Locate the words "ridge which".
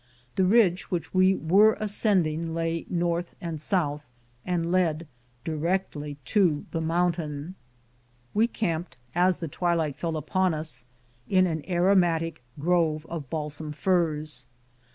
0.45-1.13